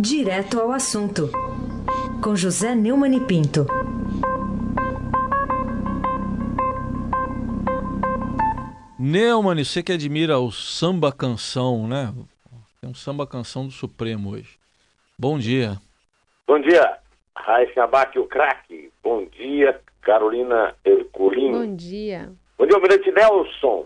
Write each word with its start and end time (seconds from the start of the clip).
Direto 0.00 0.60
ao 0.60 0.70
assunto, 0.70 1.28
com 2.22 2.36
José 2.36 2.72
Neumann 2.72 3.16
e 3.16 3.20
Pinto. 3.20 3.66
Neumann, 8.96 9.64
você 9.64 9.82
que 9.82 9.90
admira 9.90 10.38
o 10.38 10.52
samba 10.52 11.10
canção, 11.10 11.88
né? 11.88 12.14
Tem 12.80 12.88
um 12.88 12.94
samba 12.94 13.26
canção 13.26 13.66
do 13.66 13.72
Supremo 13.72 14.34
hoje. 14.34 14.56
Bom 15.18 15.36
dia. 15.36 15.76
Bom 16.46 16.60
dia, 16.60 16.98
Raíssa 17.34 17.82
Abac, 17.82 18.16
o 18.20 18.26
craque. 18.26 18.92
Bom 19.02 19.26
dia, 19.26 19.80
Carolina 20.02 20.76
Ercolim. 20.84 21.50
Bom 21.50 21.74
dia. 21.74 22.30
Bom 22.56 22.66
dia, 22.66 22.76
Almirante 22.76 23.10
Nelson. 23.10 23.84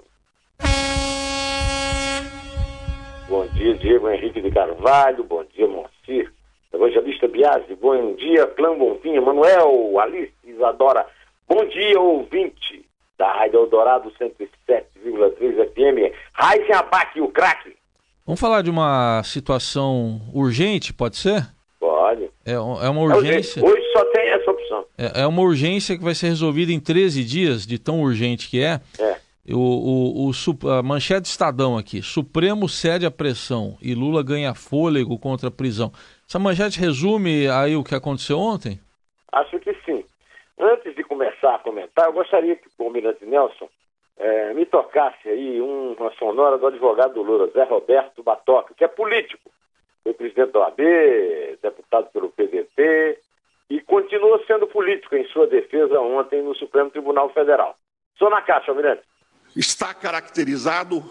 Bom 3.30 3.46
dia, 3.54 3.74
Diego 3.78 4.10
Henrique 4.10 4.42
de 4.42 4.50
Carvalho. 4.50 5.24
Bom 5.24 5.42
dia, 5.56 5.66
Moacir. 6.02 6.30
Evangelista 6.72 7.28
Biasi. 7.28 7.74
Bom 7.80 8.14
dia, 8.16 8.46
Clã 8.46 8.76
Bonfim. 8.76 9.20
Manuel, 9.20 9.98
Alice, 10.00 10.32
Isadora. 10.44 11.06
Bom 11.48 11.64
dia, 11.66 12.00
ouvinte 12.00 12.84
da 13.18 13.30
Rádio 13.32 13.60
Eldorado 13.60 14.10
107,3 14.20 15.70
FM. 15.72 16.14
Raíssa 16.32 16.78
Abac, 16.78 17.20
o 17.20 17.28
craque. 17.28 17.76
Vamos 18.26 18.40
falar 18.40 18.62
de 18.62 18.70
uma 18.70 19.22
situação 19.24 20.20
urgente, 20.32 20.92
pode 20.94 21.16
ser? 21.16 21.46
Pode. 21.78 22.30
É, 22.44 22.52
é 22.52 22.58
uma 22.58 23.00
urgência. 23.00 23.62
Hoje 23.62 23.82
só 23.92 24.04
tem 24.06 24.28
essa 24.30 24.50
opção. 24.50 24.84
É, 24.96 25.22
é 25.22 25.26
uma 25.26 25.42
urgência 25.42 25.96
que 25.96 26.04
vai 26.04 26.14
ser 26.14 26.28
resolvida 26.28 26.72
em 26.72 26.80
13 26.80 27.24
dias, 27.24 27.66
de 27.66 27.78
tão 27.78 28.00
urgente 28.00 28.48
que 28.48 28.62
é. 28.62 28.80
É. 28.98 29.16
O, 29.50 29.56
o, 29.56 30.30
o, 30.30 30.70
a 30.70 30.82
manchete 30.84 31.26
Estadão 31.26 31.76
aqui. 31.76 32.00
Supremo 32.00 32.68
cede 32.68 33.04
à 33.04 33.10
pressão 33.10 33.76
e 33.82 33.92
Lula 33.92 34.22
ganha 34.22 34.54
fôlego 34.54 35.18
contra 35.18 35.48
a 35.48 35.50
prisão. 35.50 35.90
Essa 36.28 36.38
manchete 36.38 36.78
resume 36.78 37.48
aí 37.48 37.74
o 37.74 37.82
que 37.82 37.94
aconteceu 37.94 38.38
ontem? 38.38 38.78
Acho 39.32 39.58
que 39.58 39.74
sim. 39.84 40.04
Antes 40.56 40.94
de 40.94 41.02
começar 41.02 41.56
a 41.56 41.58
comentar, 41.58 42.06
eu 42.06 42.12
gostaria 42.12 42.54
que 42.54 42.68
o 42.78 42.84
Almirante 42.84 43.24
Nelson 43.26 43.68
é, 44.16 44.54
me 44.54 44.64
tocasse 44.64 45.28
aí 45.28 45.60
uma 45.60 46.12
sonora 46.12 46.56
do 46.56 46.68
advogado 46.68 47.14
do 47.14 47.22
Lula, 47.22 47.48
Zé 47.48 47.64
Roberto 47.64 48.22
Batoca, 48.22 48.74
que 48.74 48.84
é 48.84 48.88
político. 48.88 49.50
Foi 50.04 50.14
presidente 50.14 50.52
da 50.52 50.60
OAB, 50.60 50.78
deputado 51.60 52.10
pelo 52.12 52.30
PDT 52.30 53.18
e 53.70 53.80
continua 53.80 54.40
sendo 54.46 54.68
político 54.68 55.16
em 55.16 55.26
sua 55.28 55.48
defesa 55.48 56.00
ontem 56.00 56.42
no 56.42 56.54
Supremo 56.54 56.90
Tribunal 56.90 57.28
Federal. 57.30 57.74
Sou 58.16 58.30
na 58.30 58.40
caixa, 58.42 58.70
Almirante 58.70 59.02
está 59.54 59.92
caracterizado 59.92 61.10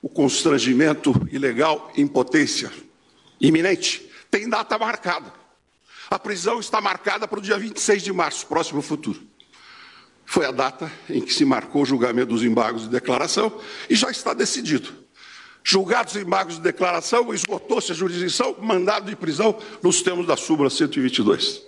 o 0.00 0.08
constrangimento 0.08 1.12
ilegal 1.30 1.92
em 1.96 2.06
potência 2.06 2.72
iminente. 3.40 4.10
Tem 4.30 4.48
data 4.48 4.78
marcada. 4.78 5.32
A 6.10 6.18
prisão 6.18 6.60
está 6.60 6.80
marcada 6.80 7.26
para 7.26 7.38
o 7.38 7.42
dia 7.42 7.58
26 7.58 8.02
de 8.02 8.12
março, 8.12 8.46
próximo 8.46 8.82
futuro. 8.82 9.20
Foi 10.26 10.46
a 10.46 10.50
data 10.50 10.90
em 11.08 11.20
que 11.20 11.32
se 11.32 11.44
marcou 11.44 11.82
o 11.82 11.86
julgamento 11.86 12.28
dos 12.28 12.42
embargos 12.42 12.82
de 12.82 12.88
declaração 12.88 13.60
e 13.88 13.94
já 13.94 14.10
está 14.10 14.34
decidido. 14.34 14.92
Julgados 15.64 16.16
embargos 16.16 16.56
de 16.56 16.60
declaração, 16.60 17.32
esgotou-se 17.32 17.92
a 17.92 17.94
jurisdição, 17.94 18.56
mandado 18.60 19.06
de 19.06 19.14
prisão 19.14 19.56
nos 19.82 20.02
termos 20.02 20.26
da 20.26 20.36
súmula 20.36 20.68
122. 20.68 21.62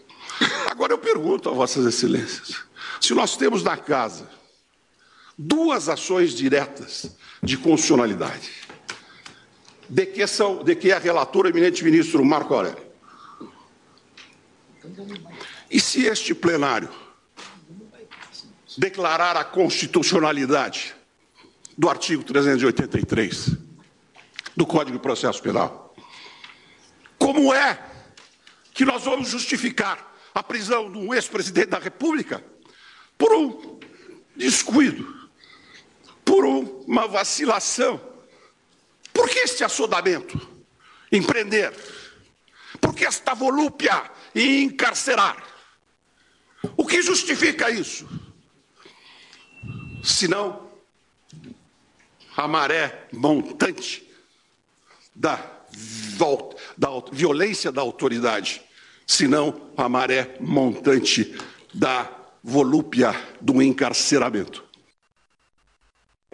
Agora 0.67 0.93
eu 0.93 0.99
pergunto 0.99 1.49
a 1.49 1.53
Vossas 1.53 1.87
Excelências: 1.87 2.57
se 3.01 3.15
nós 3.15 3.37
temos 3.37 3.63
na 3.63 3.77
casa 3.77 4.29
duas 5.37 5.89
ações 5.89 6.35
diretas 6.35 7.17
de 7.43 7.57
constitucionalidade, 7.57 8.51
de 9.89 10.07
que, 10.07 10.27
são, 10.27 10.63
de 10.63 10.75
que 10.75 10.91
é 10.91 10.99
relator 10.99 11.47
eminente 11.47 11.85
ministro 11.85 12.25
Marco 12.25 12.55
Aurélio. 12.55 12.85
E 15.71 15.81
se 15.81 16.07
este 16.07 16.35
plenário 16.35 16.89
declarar 18.79 19.37
a 19.37 19.45
constitucionalidade 19.45 20.95
do 21.77 21.89
artigo 21.89 22.23
383 22.23 23.57
do 24.57 24.67
Código 24.67 24.97
de 24.97 25.03
Processo 25.03 25.43
Penal, 25.43 25.95
como 27.19 27.53
é 27.53 27.79
que 28.73 28.85
nós 28.85 29.05
vamos 29.05 29.29
justificar 29.29 30.15
a 30.35 30.43
prisão 30.43 30.91
de 30.91 30.99
um 30.99 31.15
ex-presidente 31.15 31.69
da 31.69 31.79
República 31.79 32.45
por 33.17 33.33
um 33.33 33.79
descuido 34.37 35.24
por 36.25 36.45
uma 36.45 37.07
vacilação. 37.07 38.01
Por 39.13 39.29
que 39.29 39.41
este 39.41 39.63
assodamento? 39.63 40.41
Empreender. 41.13 41.73
Por 42.81 42.95
que 42.95 43.05
esta 43.05 43.35
volúpia 43.35 44.11
em 44.35 44.65
encarcerar? 44.65 45.43
O 46.77 46.87
que 46.87 47.03
justifica 47.03 47.71
isso? 47.71 48.09
Senão 50.03 50.71
a 52.37 52.49
maré 52.49 53.07
montante 53.13 54.09
da, 55.15 55.37
da 56.77 56.89
violência 57.13 57.71
da 57.71 57.81
autoridade, 57.81 58.63
senão 59.07 59.71
a 59.77 59.89
maré 59.89 60.37
montante 60.41 61.39
da 61.73 62.11
volúpia 62.43 63.15
do 63.41 63.63
encarceramento. 63.63 64.65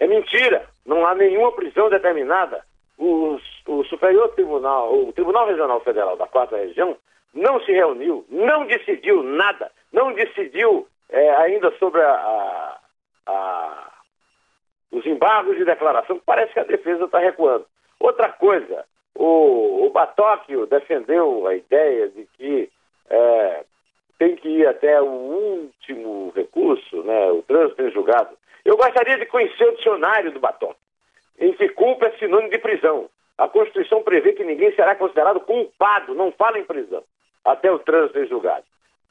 É 0.01 0.07
mentira. 0.07 0.65
Não 0.83 1.05
há 1.05 1.13
nenhuma 1.13 1.51
prisão 1.51 1.87
determinada. 1.87 2.65
O, 2.97 3.39
o 3.67 3.83
Superior 3.85 4.29
Tribunal, 4.29 4.91
o 4.93 5.13
Tribunal 5.13 5.47
Regional 5.47 5.79
Federal 5.81 6.17
da 6.17 6.25
Quarta 6.25 6.57
Região, 6.57 6.97
não 7.33 7.61
se 7.61 7.71
reuniu, 7.71 8.25
não 8.27 8.65
decidiu 8.65 9.21
nada, 9.21 9.71
não 9.93 10.11
decidiu 10.11 10.87
é, 11.07 11.29
ainda 11.35 11.71
sobre 11.77 12.01
a, 12.01 12.13
a, 12.13 12.77
a, 13.27 13.91
os 14.91 15.05
embargos 15.05 15.55
de 15.55 15.65
declaração. 15.65 16.19
Parece 16.25 16.51
que 16.51 16.59
a 16.59 16.63
defesa 16.63 17.05
está 17.05 17.19
recuando. 17.19 17.65
Outra 17.99 18.29
coisa, 18.29 18.83
o, 19.13 19.85
o 19.85 19.89
Batóquio 19.91 20.65
defendeu 20.65 21.45
a 21.45 21.55
ideia 21.55 22.09
de 22.09 22.27
que 22.37 22.69
é, 23.07 23.63
tem 24.17 24.35
que 24.35 24.49
ir 24.49 24.67
até 24.67 24.99
o 24.99 25.05
último 25.05 26.33
recurso, 26.35 27.03
né, 27.03 27.30
trânsito 27.51 27.81
em 27.81 27.91
julgado. 27.91 28.37
Eu 28.63 28.77
gostaria 28.77 29.17
de 29.17 29.25
conhecer 29.25 29.67
o 29.67 29.75
dicionário 29.75 30.31
do 30.31 30.39
batom, 30.39 30.73
em 31.37 31.51
que 31.53 31.67
culpa 31.69 32.05
é 32.05 32.17
sinônimo 32.17 32.49
de 32.49 32.57
prisão. 32.59 33.09
A 33.37 33.47
Constituição 33.47 34.01
prevê 34.03 34.33
que 34.33 34.43
ninguém 34.43 34.73
será 34.73 34.95
considerado 34.95 35.41
culpado, 35.41 36.15
não 36.15 36.31
fala 36.31 36.59
em 36.59 36.63
prisão, 36.63 37.03
até 37.43 37.69
o 37.71 37.79
trânsito 37.79 38.19
em 38.19 38.27
julgado. 38.27 38.63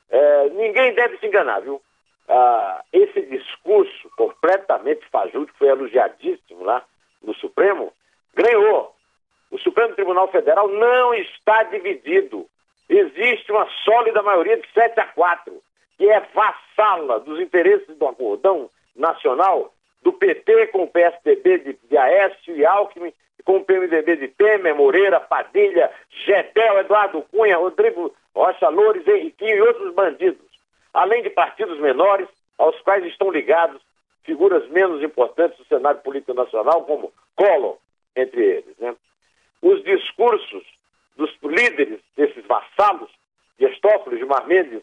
É, 0.09 0.49
ninguém 0.51 0.95
deve 0.95 1.19
se 1.19 1.27
enganar, 1.27 1.61
viu? 1.61 1.83
Ah, 2.29 2.83
esse 2.93 3.23
discurso 3.23 4.09
completamente 4.17 5.05
fajuto, 5.11 5.53
que 5.53 5.59
foi 5.59 5.69
elogiadíssimo 5.69 6.65
lá 6.65 6.83
no 7.23 7.35
Supremo, 7.35 7.93
ganhou. 8.35 8.95
O 9.51 9.59
Supremo 9.59 9.95
Tribunal 9.95 10.29
Federal 10.29 10.69
não 10.69 11.13
está 11.15 11.65
dividido. 11.65 12.47
Existe 12.89 13.51
uma 13.51 13.69
sólida 13.85 14.23
maioria 14.23 14.57
de 14.57 14.69
7 14.73 14.99
a 15.01 15.07
4, 15.07 15.61
que 16.01 16.09
é 16.09 16.19
vassala 16.33 17.21
dos 17.21 17.39
interesses 17.39 17.95
do 17.99 18.07
acordão 18.07 18.71
nacional 18.97 19.71
do 20.03 20.15
PT 20.15 20.69
com 20.69 20.85
o 20.85 20.89
PSDB 20.89 21.59
de, 21.59 21.79
de 21.91 21.99
Aécio 21.99 22.57
e 22.57 22.65
Alckmin, 22.65 23.13
com 23.45 23.59
o 23.59 23.65
PMDB 23.67 24.17
de 24.17 24.29
Temer, 24.29 24.75
Moreira, 24.75 25.21
Padilha, 25.21 25.93
Gedel, 26.25 26.79
Eduardo 26.79 27.21
Cunha, 27.31 27.59
Rodrigo 27.59 28.15
Rocha 28.35 28.71
Loures, 28.71 29.07
Henriquinho 29.07 29.57
e 29.57 29.61
outros 29.61 29.93
bandidos, 29.93 30.41
além 30.95 31.23
de 31.23 31.29
partidos 31.29 31.79
menores 31.79 32.29
aos 32.57 32.81
quais 32.81 33.05
estão 33.05 33.31
ligados 33.31 33.83
figuras 34.25 34.67
menos 34.71 35.03
importantes 35.03 35.59
do 35.59 35.67
cenário 35.67 36.01
político 36.01 36.33
nacional, 36.33 36.83
como 36.87 37.13
Collor, 37.37 37.77
entre 38.17 38.43
eles. 38.43 38.79
Né? 38.79 38.97
Os 39.61 39.85
discursos 39.85 40.65
dos 41.15 41.31
líderes 41.43 42.01
desses 42.17 42.43
vassalos, 42.47 43.11
Gestópolis, 43.59 44.19
Gilmar 44.19 44.47
Mendes 44.47 44.83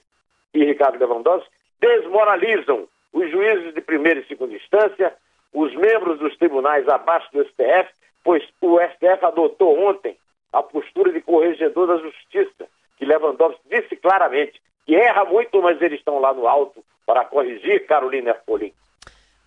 e 0.58 0.66
Ricardo 0.66 0.98
Lewandowski, 0.98 1.50
desmoralizam 1.80 2.88
os 3.14 3.30
juízes 3.30 3.74
de 3.76 3.82
primeira 3.82 4.20
e 4.20 4.28
segunda 4.28 4.56
instância, 4.56 5.14
os 5.54 5.74
membros 5.76 6.18
dos 6.18 6.36
tribunais 6.38 6.88
abaixo 6.88 7.32
do 7.32 7.44
STF, 7.46 7.94
pois 8.24 8.44
o 8.62 8.80
STF 8.80 9.24
adotou 9.24 9.80
ontem 9.88 10.18
a 10.52 10.64
postura 10.64 11.14
de 11.14 11.22
corregedor 11.22 11.88
da 11.88 11.98
justiça, 11.98 12.68
que 12.98 13.06
Lewandowski 13.06 13.62
disse 13.70 13.96
claramente 13.98 14.60
que 14.86 14.96
erra 14.96 15.26
muito, 15.26 15.62
mas 15.62 15.80
eles 15.82 16.00
estão 16.00 16.20
lá 16.20 16.34
no 16.34 16.48
alto 16.48 16.84
para 17.06 17.26
corrigir 17.26 17.86
Carolina 17.86 18.32
Ercolim. 18.32 18.74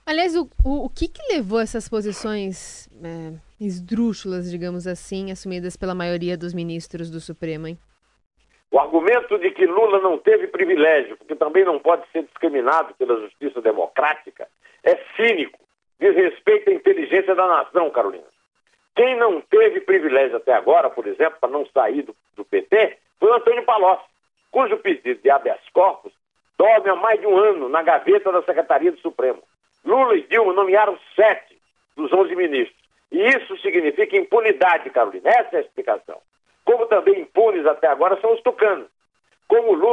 Aliás, 0.06 0.36
o, 0.36 0.48
o, 0.64 0.86
o, 0.86 0.88
que, 0.88 1.08
que 1.08 1.32
levou 1.32 1.60
essas 1.60 1.88
posições 1.88 2.88
é, 3.02 3.32
esdrúxulas, 3.60 4.50
digamos 4.50 4.86
assim, 4.86 5.30
assumidas 5.30 5.76
pela 5.76 5.94
maioria 5.94 6.36
dos 6.36 6.54
ministros 6.54 7.10
do 7.10 7.20
Supremo, 7.20 7.66
hein? 7.66 7.78
O 8.70 8.78
argumento 8.78 9.38
de 9.38 9.50
que 9.50 9.66
Lula 9.66 9.98
não 9.98 10.16
teve 10.18 10.46
privilégio, 10.46 11.16
porque 11.16 11.34
também 11.34 11.64
não 11.64 11.78
pode 11.78 12.04
ser 12.12 12.22
discriminado 12.22 12.94
pela 12.94 13.20
justiça 13.20 13.60
democrática, 13.60 14.46
é 14.84 14.96
cínico, 15.16 15.58
diz 15.98 16.14
respeito 16.14 16.70
à 16.70 16.72
inteligência 16.72 17.34
da 17.34 17.46
nação, 17.46 17.90
Carolina. 17.90 18.24
Quem 18.94 19.16
não 19.16 19.40
teve 19.40 19.80
privilégio 19.80 20.36
até 20.36 20.52
agora, 20.52 20.88
por 20.90 21.06
exemplo, 21.06 21.38
para 21.40 21.50
não 21.50 21.66
sair 21.66 22.02
do, 22.02 22.14
do 22.36 22.44
PT, 22.44 22.98
foi 23.18 23.30
o 23.30 23.34
Antônio 23.34 23.64
Palocci, 23.64 24.04
cujo 24.50 24.76
pedido 24.78 25.20
de 25.20 25.30
habeas 25.30 25.60
corpus 25.72 26.12
dorme 26.58 26.90
há 26.90 26.94
mais 26.94 27.18
de 27.18 27.26
um 27.26 27.36
ano 27.36 27.68
na 27.70 27.82
gaveta 27.82 28.30
da 28.30 28.42
Secretaria 28.42 28.92
do 28.92 29.00
Supremo. 29.00 29.42
Lula 29.84 30.14
e 30.14 30.26
Dilma 30.26 30.52
nomearam 30.52 30.98
sete 31.16 31.58
dos 31.96 32.12
onze 32.12 32.36
ministros. 32.36 32.78
E 33.10 33.18
isso 33.18 33.56
significa 33.58 34.16
impunidade, 34.16 34.90
Carolina. 34.90 35.30
Essa 35.30 35.56
é 35.56 35.58
a 35.58 35.62
explicação. 35.62 36.20
Como 36.64 36.86
também 36.86 37.20
impunes 37.20 37.64
até 37.66 37.86
agora 37.88 38.20
são 38.20 38.34
os 38.34 38.39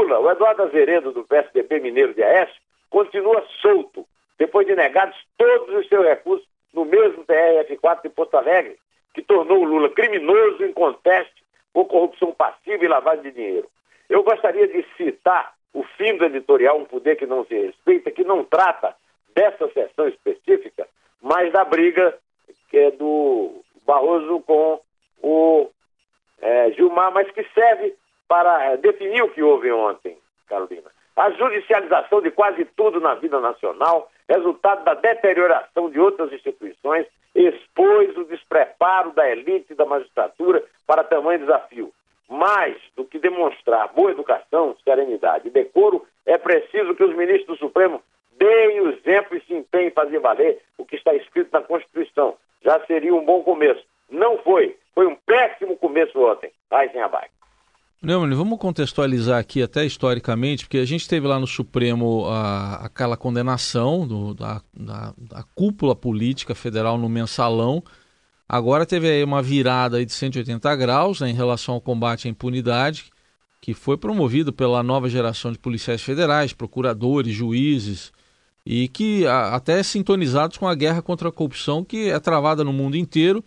Lula, 0.08 0.20
o 0.20 0.32
Eduardo 0.32 0.64
Azeredo, 0.64 1.12
do 1.12 1.26
PSDB 1.26 1.82
Mineiro 1.82 2.14
de 2.14 2.24
Aécio, 2.24 2.56
continua 2.90 3.44
solto, 3.62 4.08
depois 4.38 4.66
de 4.66 4.76
negados 4.76 5.18
todos 5.38 5.76
os 5.76 5.88
seus 5.90 6.06
recursos 6.06 6.48
no 6.74 6.86
mesmo 6.86 7.26
TRF4 7.26 8.04
de 8.04 8.10
Porto 8.10 8.36
Alegre, 8.36 8.78
que 9.14 9.22
tornou 9.22 9.60
o 9.60 9.66
Lula 9.66 9.90
criminoso 9.90 10.64
em 10.64 10.72
conteste 10.72 11.44
por 11.74 11.86
corrupção 11.86 12.32
passiva 12.32 12.84
e 12.84 12.88
lavagem 12.88 13.24
de 13.24 13.32
dinheiro. 13.32 13.70
Eu 14.10 14.24
gostaria 14.24 14.68
de 14.68 14.86
citar 14.96 15.54
o 15.74 15.84
fim 15.84 16.16
do 16.16 16.26
editorial 16.26 16.78
Um 16.78 16.86
Poder 16.86 17.18
que 17.18 17.26
Não 17.26 17.46
Se 17.46 17.54
Respeita, 17.54 18.10
que 18.10 18.24
não 18.24 18.44
trata 18.44 18.96
dessa 19.36 19.68
sessão 19.70 20.08
específica, 20.08 20.88
mas 21.22 21.52
da 21.52 21.66
briga 21.66 22.18
que 22.70 22.78
é 22.78 22.92
do 22.92 23.62
Barroso 23.86 24.42
com 24.42 24.80
o 25.22 25.70
é, 26.42 26.72
Gilmar, 26.72 27.12
mas 27.12 27.30
que 27.32 27.44
serve 27.54 27.96
para 28.28 28.76
definir 28.78 29.24
o 29.24 29.30
que 29.30 29.42
houve 29.42 29.72
ontem, 29.72 30.18
Carolina. 30.48 30.90
A 31.16 31.32
judicialização 31.32 32.22
de 32.22 32.30
quase 32.30 32.64
tudo 32.76 33.00
na 33.00 33.16
vida 33.16 33.40
nacional, 33.40 34.12
resultado 34.30 34.84
da 34.84 34.94
deterioração 34.94 35.90
de 35.90 36.00
outras 36.00 36.32
instituições, 36.32 37.08
expôs 37.34 38.16
o 38.18 38.26
despreparo 38.26 39.12
da 39.12 39.30
elite 39.30 39.74
e 39.74 39.76
da 39.76 39.86
magistratura 39.86 40.64
para 40.86 41.04
tamanho 41.04 41.40
desafio. 41.40 41.92
Mais 42.30 42.76
do 42.96 43.06
que 43.06 43.18
demonstrar 43.18 43.88
boa 43.94 44.12
educação, 44.12 44.76
serenidade 44.84 45.48
e 45.48 45.52
decoro, 45.52 46.06
é 46.26 46.38
preciso 46.38 46.94
que 46.94 47.04
os 47.04 47.16
ministros 47.16 47.58
do 47.58 47.66
Supremo 47.66 48.02
deem 48.38 48.82
o 48.82 48.90
exemplo 48.90 49.38
e 49.38 49.42
se 49.42 49.54
empenhem 49.54 49.88
em 49.88 49.92
fazer 49.92 50.20
valer 50.20 50.62
o 50.78 50.86
que 50.86 50.96
está 50.96 51.14
escrito 51.16 51.50
na 51.52 51.62
Constituição. 51.62 52.36
Já 52.64 52.80
seria 52.86 53.16
um 53.16 53.26
bom 53.26 53.42
começo. 53.44 53.84
Não 54.10 54.38
foi. 54.40 54.78
Foi 54.94 55.08
um 55.08 55.16
péssimo 55.16 55.78
começo 55.78 56.20
ontem. 56.20 56.52
Abaixo. 56.70 57.32
Neumann, 58.00 58.36
vamos 58.36 58.60
contextualizar 58.60 59.40
aqui 59.40 59.62
até 59.62 59.84
historicamente, 59.84 60.66
porque 60.66 60.78
a 60.78 60.86
gente 60.86 61.08
teve 61.08 61.26
lá 61.26 61.40
no 61.40 61.48
Supremo 61.48 62.26
a, 62.28 62.76
aquela 62.86 63.18
condenação 63.18 64.08
do, 64.08 64.36
da, 64.36 64.62
da, 64.72 65.14
da, 65.18 65.44
cúpula 65.56 65.96
política 65.96 66.54
federal 66.54 66.96
no 66.98 67.10
mensalão. 67.10 67.84
Agora 68.48 68.86
teve 68.86 69.10
aí 69.10 69.24
uma 69.24 69.42
virada 69.42 69.98
aí 69.98 70.06
de 70.06 70.14
180 70.14 70.76
graus 70.76 71.22
né, 71.22 71.30
em 71.32 71.34
relação 71.34 71.74
ao 71.74 71.82
combate 71.82 72.28
à 72.28 72.32
impunidade, 72.32 73.06
que 73.60 73.74
foi 73.74 73.98
promovido 73.98 74.54
pela 74.54 74.84
nova 74.84 75.10
geração 75.10 75.52
de 75.52 75.58
policiais 75.58 76.02
federais, 76.04 76.54
procuradores, 76.54 77.34
juízes, 77.34 78.12
e 78.64 78.88
que 78.88 79.26
a, 79.26 79.56
até 79.56 79.82
sintonizados 79.82 80.58
com 80.58 80.68
a 80.68 80.76
guerra 80.76 81.02
contra 81.02 81.30
a 81.30 81.32
corrupção 81.32 81.84
que 81.84 82.10
é 82.10 82.20
travada 82.20 82.64
no 82.64 82.72
mundo 82.72 82.96
inteiro 82.96 83.44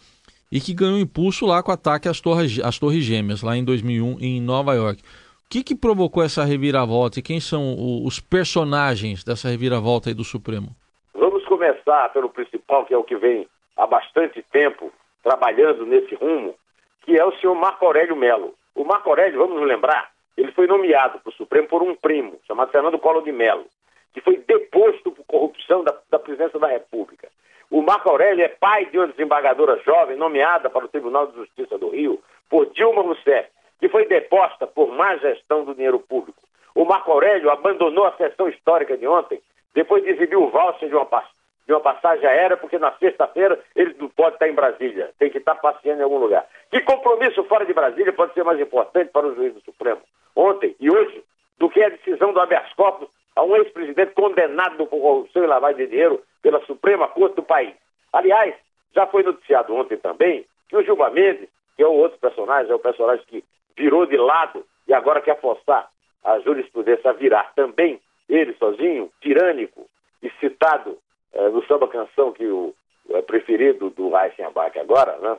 e 0.51 0.61
que 0.61 0.75
ganhou 0.75 0.99
impulso 0.99 1.47
lá 1.47 1.63
com 1.63 1.71
o 1.71 1.75
ataque 1.75 2.09
às 2.09 2.21
torres, 2.21 2.59
às 2.61 2.79
torres 2.79 3.05
Gêmeas, 3.05 3.43
lá 3.43 3.57
em 3.57 3.65
2001, 3.65 4.19
em 4.21 4.41
Nova 4.41 4.75
York. 4.75 5.01
O 5.03 5.51
que, 5.51 5.63
que 5.63 5.75
provocou 5.75 6.23
essa 6.23 6.45
reviravolta 6.45 7.19
e 7.19 7.23
quem 7.23 7.41
são 7.41 7.75
os 8.05 8.21
personagens 8.21 9.25
dessa 9.25 9.49
reviravolta 9.49 10.11
aí 10.11 10.15
do 10.15 10.25
Supremo? 10.25 10.69
Vamos 11.15 11.45
começar 11.47 12.09
pelo 12.13 12.31
principal, 12.31 12.85
que 12.85 12.95
é 12.95 12.97
o 12.97 13.05
que 13.05 13.17
vem 13.17 13.47
há 13.77 13.87
bastante 13.87 14.43
tempo 14.53 14.93
trabalhando 15.23 15.85
nesse 15.87 16.15
rumo, 16.15 16.55
que 17.03 17.17
é 17.17 17.25
o 17.25 17.33
senhor 17.39 17.55
Marco 17.55 17.85
Aurélio 17.85 18.17
Melo. 18.17 18.55
O 18.75 18.85
Marco 18.85 19.09
Aurélio, 19.09 19.39
vamos 19.39 19.67
lembrar, 19.67 20.11
ele 20.37 20.53
foi 20.53 20.67
nomeado 20.67 21.19
para 21.19 21.31
o 21.31 21.35
Supremo 21.35 21.69
por 21.69 21.83
um 21.83 21.95
primo, 21.95 22.39
chamado 22.47 22.71
Fernando 22.71 22.99
Collor 22.99 23.23
de 23.23 23.33
Melo, 23.33 23.67
que 24.15 24.21
foi 24.21 24.37
deposto 24.39 25.11
por 25.11 25.25
corrupção 25.27 25.85
da, 25.85 25.95
da 26.11 26.19
presidência 26.19 26.59
da 26.59 26.69
República. 26.69 27.29
O 27.71 27.83
Marco 27.83 28.11
Aurélio 28.11 28.45
é 28.45 28.49
pai 28.49 28.87
de 28.87 28.99
uma 28.99 29.07
desembargadora 29.07 29.81
jovem 29.85 30.17
nomeada 30.17 30.69
para 30.69 30.85
o 30.85 30.89
Tribunal 30.89 31.29
de 31.29 31.37
Justiça 31.37 31.79
do 31.79 31.91
Rio 31.91 32.21
por 32.49 32.67
Dilma 32.73 33.03
Rousseff, 33.03 33.49
que 33.79 33.89
foi 33.89 34.07
deposta 34.07 34.67
por 34.67 34.91
má 34.91 35.17
gestão 35.19 35.65
do 35.65 35.75
dinheiro 35.75 36.01
público. 36.01 36.43
O 36.75 36.85
Marco 36.85 37.13
Aurélio 37.13 37.49
abandonou 37.49 38.07
a 38.07 38.17
sessão 38.17 38.49
histórica 38.49 38.97
de 38.97 39.07
ontem 39.07 39.41
depois 39.73 40.03
de 40.03 40.11
exibir 40.11 40.37
o 40.37 40.49
voucher 40.51 40.89
de 40.89 40.97
uma, 40.97 41.25
de 41.65 41.73
uma 41.73 41.81
passagem 41.81 42.27
aérea, 42.27 42.57
porque 42.57 42.77
na 42.77 42.91
sexta-feira 42.99 43.57
ele 43.77 43.95
não 44.01 44.09
pode 44.09 44.35
estar 44.35 44.49
em 44.49 44.55
Brasília, 44.55 45.11
tem 45.17 45.31
que 45.31 45.39
estar 45.39 45.55
passeando 45.55 46.01
em 46.01 46.05
algum 46.05 46.19
lugar. 46.19 46.45
Que 46.73 46.81
compromisso 46.81 47.45
fora 47.45 47.65
de 47.65 47.73
Brasília 47.73 48.13
pode 48.13 48.35
ser 48.35 48.43
mais 48.43 48.59
importante 48.59 49.13
para 49.13 49.29
o 49.29 49.35
juiz 49.37 49.55
do 49.55 49.61
Supremo, 49.61 50.01
ontem 50.35 50.75
e 50.81 50.91
hoje, 50.91 51.23
do 51.57 51.71
que 51.71 51.81
a 51.85 51.89
decisão 51.89 52.33
do 52.33 52.41
habeas 52.41 52.73
corpus 52.73 53.09
a 53.37 53.45
um 53.45 53.55
ex-presidente 53.55 54.13
condenado 54.13 54.87
por 54.87 55.01
corrupção 55.01 55.45
e 55.45 55.47
lavagem 55.47 55.85
de 55.85 55.93
dinheiro 55.93 56.21
pela 56.43 56.65
Suprema 56.67 57.09
Corte 57.09 57.37
do 57.37 57.43
país. 57.43 57.75
Aliás, 58.13 58.55
já 58.95 59.07
foi 59.07 59.23
noticiado 59.23 59.75
ontem 59.75 59.97
também 59.97 60.45
que 60.69 60.77
o 60.77 60.83
Gilmar 60.83 61.13
Mendes, 61.13 61.49
que 61.77 61.83
é 61.83 61.87
o 61.87 61.93
outro 61.93 62.19
personagem, 62.19 62.71
é 62.71 62.75
o 62.75 62.79
personagem 62.79 63.25
que 63.27 63.45
virou 63.77 64.07
de 64.07 64.17
lado 64.17 64.65
e 64.87 64.95
agora 64.95 65.21
quer 65.21 65.41
forçar 65.41 65.89
a 66.25 66.39
jurisprudência 66.41 67.11
a 67.11 67.15
virar 67.15 67.53
também, 67.55 68.01
ele 68.29 68.55
sozinho, 68.55 69.11
tirânico 69.21 69.87
e 70.23 70.31
citado 70.39 70.99
eh, 71.33 71.49
no 71.49 71.65
samba 71.67 71.89
canção 71.89 72.33
que 72.33 72.47
o 72.47 72.75
é 73.11 73.23
preferido 73.23 73.91
do 73.91 74.17
Heisenbach 74.17 74.79
agora, 74.79 75.17
né? 75.19 75.37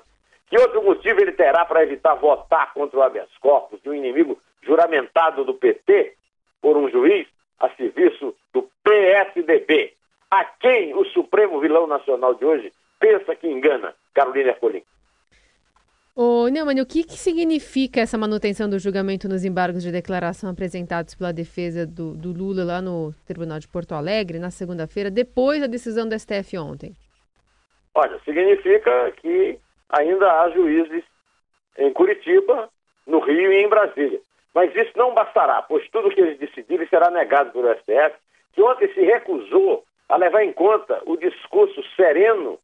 Que 0.50 0.59
outro 0.59 0.83
motivo 0.83 1.21
ele 1.21 1.31
terá 1.31 1.63
para 1.63 1.83
evitar 1.83 2.15
votar 2.15 2.74
contra 2.74 3.00
o 3.00 3.04
habeas 3.04 3.30
corpus 3.39 3.81
de 3.81 3.89
um 3.89 3.94
inimigo 3.94 4.38
juramentado 4.62 5.45
do 5.45 5.54
PT 5.54 6.13
por 6.62 6.75
um 6.75 6.89
juiz 6.89 7.25
a 7.59 7.69
serviço 7.69 8.36
do 8.51 8.69
PSDB? 8.83 9.94
A 10.31 10.45
quem 10.45 10.95
o 10.95 11.04
Supremo 11.07 11.60
Vilão 11.60 11.86
Nacional 11.86 12.33
de 12.36 12.45
hoje 12.45 12.72
pensa 12.98 13.36
que 13.36 13.50
engana 13.50 13.94
Carolina 14.13 14.51
Ercolim? 14.51 14.81
Ô, 16.16 16.48
Neumann, 16.48 16.80
o 16.81 16.86
que, 16.86 17.04
que 17.04 17.18
significa 17.18 18.00
essa 18.00 18.18
manutenção 18.18 18.69
do 18.69 18.80
julgamento 18.80 19.28
nos 19.28 19.44
embargos 19.44 19.83
de 19.83 19.92
declaração 19.92 20.50
apresentados 20.50 21.16
pela 21.16 21.33
defesa 21.33 21.86
do, 21.86 22.16
do 22.16 22.31
Lula 22.31 22.63
lá 22.63 22.81
no 22.81 23.13
Tribunal 23.25 23.60
de 23.60 23.68
Porto 23.68 23.94
Alegre 23.94 24.39
na 24.39 24.51
segunda-feira, 24.51 25.12
depois 25.12 25.60
da 25.60 25.68
decisão 25.68 26.07
do 26.07 26.18
STF 26.18 26.57
ontem? 26.57 26.95
Olha, 27.94 28.18
significa 28.24 29.12
que 29.18 29.60
ainda 29.89 30.31
há 30.31 30.50
juízes 30.51 31.04
em 31.78 31.92
Curitiba, 31.92 32.69
no 33.06 33.19
Rio 33.19 33.52
e 33.52 33.64
em 33.64 33.68
Brasília. 33.68 34.21
Mas 34.54 34.73
isso 34.76 34.92
não 34.95 35.14
bastará, 35.14 35.61
pois 35.61 35.90
tudo 35.90 36.09
que 36.09 36.21
eles 36.21 36.40
decidirem 36.40 36.88
será 36.88 37.09
negado 37.09 37.52
pelo 37.52 37.73
STF, 37.73 38.16
que 38.54 38.61
ontem 38.61 38.94
se 38.94 39.02
recusou 39.02 39.83
a 40.11 40.18
levar 40.18 40.44
em 40.44 40.51
conta 40.51 41.01
o 41.06 41.15
discurso 41.15 41.81
sereno 41.95 42.59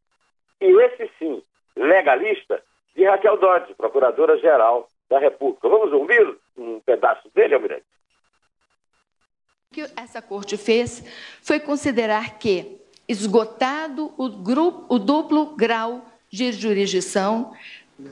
e 0.59 0.65
esse 0.83 1.09
sim, 1.17 1.41
legalista, 1.75 2.61
de 2.93 3.05
Raquel 3.05 3.37
Dodge, 3.37 3.73
Procuradora-Geral 3.75 4.89
da 5.09 5.17
República. 5.17 5.69
Vamos 5.69 5.93
ouvir 5.93 6.35
um 6.57 6.81
pedaço 6.81 7.29
dele, 7.33 7.55
Almirante? 7.55 7.85
O 9.71 9.75
que 9.75 9.81
essa 9.95 10.21
corte 10.21 10.57
fez 10.57 11.03
foi 11.41 11.59
considerar 11.59 12.37
que, 12.37 12.81
esgotado 13.07 14.13
o, 14.17 14.29
grupo, 14.29 14.93
o 14.93 14.99
duplo 14.99 15.55
grau 15.55 16.05
de 16.29 16.51
jurisdição, 16.51 17.53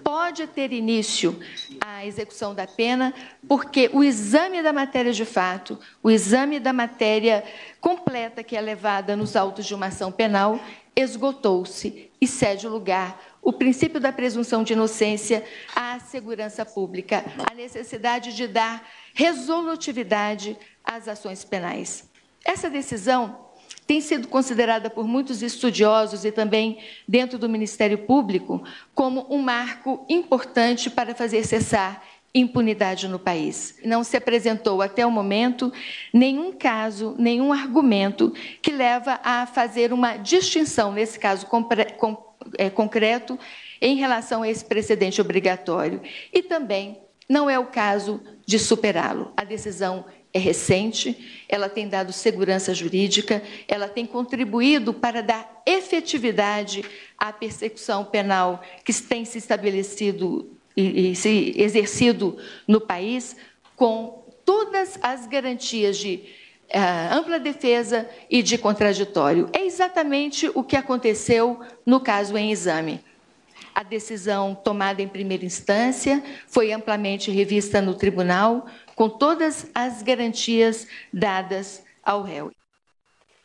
pode 0.03 0.47
ter 0.47 0.71
início 0.71 1.39
a 1.81 2.05
execução 2.05 2.53
da 2.53 2.65
pena, 2.65 3.13
porque 3.47 3.89
o 3.93 4.03
exame 4.03 4.61
da 4.61 4.73
matéria 4.73 5.13
de 5.13 5.25
fato, 5.25 5.79
o 6.01 6.09
exame 6.09 6.59
da 6.59 6.73
matéria 6.73 7.43
completa 7.79 8.43
que 8.43 8.55
é 8.55 8.61
levada 8.61 9.15
nos 9.15 9.35
autos 9.35 9.65
de 9.65 9.75
uma 9.75 9.87
ação 9.87 10.11
penal, 10.11 10.59
esgotou-se 10.95 12.09
e 12.19 12.27
cede 12.27 12.65
o 12.65 12.69
lugar 12.69 13.19
o 13.45 13.53
princípio 13.53 13.99
da 13.99 14.11
presunção 14.11 14.63
de 14.63 14.73
inocência 14.73 15.45
à 15.75 15.99
segurança 15.99 16.65
pública, 16.65 17.23
a 17.47 17.53
necessidade 17.53 18.35
de 18.35 18.47
dar 18.47 18.83
resolutividade 19.13 20.57
às 20.83 21.07
ações 21.07 21.45
penais. 21.45 22.09
Essa 22.43 22.71
decisão 22.71 23.45
tem 23.88 24.01
sido 24.01 24.27
considerada 24.27 24.89
por 24.89 25.08
muitos 25.08 25.41
estudiosos 25.41 26.25
e 26.25 26.32
também 26.32 26.79
dentro 27.08 27.38
do 27.38 27.48
Ministério 27.48 28.00
Público 28.00 28.63
como 28.94 29.25
um 29.29 29.41
marco 29.41 30.05
importante 30.10 30.89
para 30.89 31.13
fazer 31.13 31.46
cessar 31.46 32.03
impunidade 32.36 33.08
no 33.08 33.17
país. 33.17 33.79
Não 33.86 34.03
se 34.03 34.17
apresentou 34.17 34.82
até 34.82 35.05
o 35.05 35.12
momento 35.12 35.72
nenhum 36.13 36.51
caso, 36.51 37.15
nenhum 37.17 37.53
argumento 37.53 38.34
que 38.62 38.72
leva 38.72 39.22
a 39.24 39.46
fazer 39.46 39.94
uma 39.94 40.17
distinção, 40.17 40.91
nesse 40.91 41.17
caso 41.17 41.48
é, 42.58 42.70
concreto, 42.70 43.39
em 43.82 43.96
relação 43.96 44.44
a 44.44 44.50
esse 44.50 44.65
precedente 44.65 45.22
obrigatório. 45.22 46.01
E 46.34 46.44
também 46.44 47.00
não 47.29 47.50
é 47.50 47.58
o 47.58 47.67
caso 47.67 48.22
de 48.46 48.60
superá-lo. 48.60 49.32
A 49.38 49.46
decisão 49.46 50.03
é 50.35 50.37
recente, 50.37 51.45
ela 51.47 51.69
tem 51.69 51.87
dado 51.87 52.11
segurança 52.11 52.73
jurídica, 52.73 53.41
ela 53.69 53.87
tem 53.87 54.05
contribuído 54.05 54.93
para 54.93 55.23
dar 55.23 55.63
efetividade 55.65 56.83
à 57.17 57.31
persecução 57.31 58.03
penal 58.03 58.61
que 58.83 58.93
tem 58.93 59.23
se 59.23 59.37
estabelecido 59.37 60.51
e, 60.75 61.11
e 61.11 61.15
se 61.15 61.53
exercido 61.55 62.37
no 62.67 62.81
país, 62.81 63.37
com 63.77 64.25
todas 64.43 64.99
as 65.01 65.25
garantias 65.25 65.97
de 65.97 66.23
uh, 66.65 67.15
ampla 67.15 67.39
defesa 67.39 68.05
e 68.29 68.43
de 68.43 68.57
contraditório. 68.57 69.49
É 69.53 69.65
exatamente 69.65 70.51
o 70.53 70.65
que 70.65 70.75
aconteceu 70.75 71.61
no 71.85 72.01
caso 72.01 72.37
em 72.37 72.51
exame. 72.51 72.99
A 73.73 73.83
decisão 73.83 74.53
tomada 74.53 75.01
em 75.01 75.07
primeira 75.07 75.45
instância 75.45 76.21
foi 76.45 76.71
amplamente 76.71 77.31
revista 77.31 77.81
no 77.81 77.93
tribunal, 77.93 78.65
com 78.95 79.09
todas 79.09 79.71
as 79.75 80.01
garantias 80.01 80.87
dadas 81.13 81.85
ao 82.03 82.21
réu. 82.21 82.51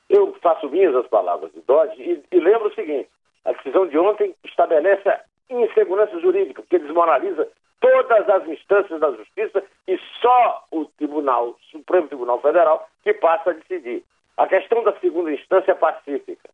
Eu 0.09 0.35
faço 0.43 0.69
minhas 0.69 0.95
as 0.95 1.07
palavras 1.07 1.53
de 1.53 1.61
Dodge 1.61 2.01
e, 2.03 2.23
e 2.31 2.41
lembro 2.41 2.69
o 2.69 2.75
seguinte: 2.75 3.09
a 3.45 3.53
decisão 3.53 3.87
de 3.87 3.99
ontem 3.99 4.35
estabelece 4.45 5.09
a 5.09 5.21
insegurança 5.49 6.19
jurídica, 6.21 6.63
porque 6.63 6.79
desmoraliza 6.79 7.49
todas 7.81 8.29
as 8.29 8.47
instâncias 8.47 9.01
da 9.01 9.11
justiça 9.13 9.63
e 9.89 9.99
só 10.21 10.65
o 10.71 10.85
Tribunal, 10.85 11.57
Supremo 11.71 12.09
Tribunal 12.09 12.41
Federal, 12.41 12.89
que 13.03 13.15
passa 13.15 13.51
a 13.51 13.55
decidir. 13.55 14.05
A 14.37 14.47
questão 14.47 14.83
da 14.83 14.93
segunda 15.01 15.33
instância 15.33 15.73
é 15.73 15.75
pacífica. 15.75 16.49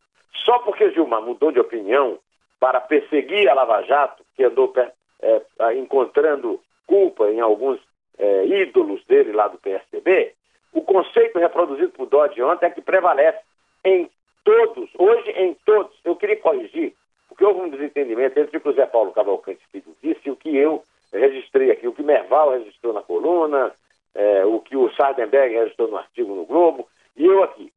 Só 0.44 0.58
porque 0.60 0.90
Gilmar 0.90 1.22
mudou 1.22 1.50
de 1.50 1.60
opinião 1.60 2.18
para 2.60 2.80
perseguir 2.80 3.48
a 3.48 3.54
Lava 3.54 3.82
Jato, 3.82 4.24
que 4.36 4.44
andou 4.44 4.72
é, 5.20 5.42
encontrando 5.74 6.60
culpa 6.86 7.28
em 7.30 7.40
alguns 7.40 7.80
é, 8.18 8.46
ídolos 8.46 9.04
dele 9.06 9.32
lá 9.32 9.48
do 9.48 9.58
PSDB, 9.58 10.32
o 10.72 10.82
conceito 10.82 11.38
reproduzido 11.38 11.90
por 11.90 12.06
Dodge 12.06 12.42
ontem 12.42 12.66
é 12.66 12.70
que 12.70 12.80
prevalece 12.80 13.40
em 13.84 14.10
todos, 14.44 14.90
hoje 14.98 15.30
em 15.30 15.54
todos. 15.64 15.92
Eu 16.04 16.16
queria 16.16 16.36
corrigir, 16.36 16.94
porque 17.28 17.44
houve 17.44 17.60
um 17.60 17.70
desentendimento 17.70 18.38
entre 18.38 18.56
o 18.56 18.60
que 18.60 18.68
o 18.68 18.72
Zé 18.72 18.86
Paulo 18.86 19.12
Cavalcante 19.12 19.60
Filho 19.72 19.96
disse 20.02 20.20
e 20.26 20.30
o 20.30 20.36
que 20.36 20.56
eu 20.56 20.82
registrei 21.12 21.70
aqui, 21.70 21.86
o 21.86 21.92
que 21.92 22.02
Merval 22.02 22.50
registrou 22.50 22.92
na 22.92 23.02
coluna, 23.02 23.72
é, 24.14 24.44
o 24.44 24.60
que 24.60 24.76
o 24.76 24.90
Sardenberg 24.94 25.54
registrou 25.54 25.88
no 25.88 25.96
artigo 25.96 26.34
no 26.34 26.44
Globo, 26.44 26.88
e 27.16 27.24
eu 27.24 27.42
aqui. 27.42 27.72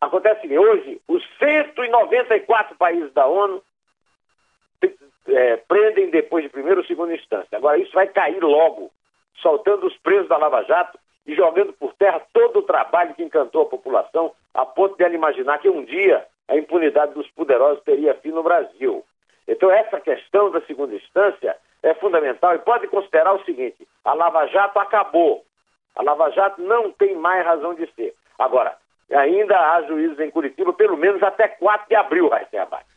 Acontece 0.00 0.46
que 0.46 0.58
hoje, 0.58 1.00
os 1.08 1.22
194 1.38 2.76
países 2.76 3.12
da 3.12 3.26
ONU 3.26 3.62
é, 5.28 5.56
prendem 5.56 6.10
depois 6.10 6.44
de 6.44 6.50
primeira 6.50 6.80
ou 6.80 6.86
segunda 6.86 7.14
instância. 7.14 7.56
Agora, 7.56 7.78
isso 7.78 7.92
vai 7.92 8.06
cair 8.08 8.42
logo, 8.42 8.90
soltando 9.40 9.86
os 9.86 9.96
presos 9.98 10.28
da 10.28 10.36
Lava 10.36 10.62
Jato 10.64 10.98
e 11.26 11.34
jogando 11.34 11.72
por 11.72 11.92
terra 11.94 12.20
todo 12.32 12.58
o 12.58 12.62
trabalho 12.62 13.14
que 13.14 13.22
encantou 13.22 13.62
a 13.62 13.66
população, 13.66 14.32
a 14.52 14.64
ponto 14.66 14.96
de 14.96 15.04
ela 15.04 15.14
imaginar 15.14 15.58
que 15.58 15.68
um 15.68 15.84
dia 15.84 16.26
a 16.48 16.56
impunidade 16.56 17.14
dos 17.14 17.28
poderosos 17.30 17.82
teria 17.84 18.14
fim 18.14 18.30
no 18.30 18.42
Brasil. 18.42 19.04
Então, 19.48 19.70
essa 19.70 20.00
questão 20.00 20.50
da 20.50 20.60
segunda 20.62 20.94
instância 20.94 21.56
é 21.82 21.94
fundamental 21.94 22.54
e 22.54 22.58
pode 22.58 22.86
considerar 22.88 23.34
o 23.34 23.44
seguinte: 23.44 23.86
a 24.04 24.14
Lava 24.14 24.46
Jato 24.46 24.78
acabou. 24.78 25.44
A 25.96 26.02
Lava 26.02 26.30
Jato 26.30 26.60
não 26.60 26.90
tem 26.90 27.14
mais 27.14 27.44
razão 27.44 27.74
de 27.74 27.86
ser. 27.94 28.14
Agora, 28.38 28.76
ainda 29.12 29.58
há 29.58 29.82
juízes 29.82 30.18
em 30.18 30.30
Curitiba, 30.30 30.72
pelo 30.72 30.96
menos 30.96 31.22
até 31.22 31.46
4 31.48 31.88
de 31.88 31.94
abril, 31.94 32.30
ser 32.50 32.58
abate. 32.58 32.93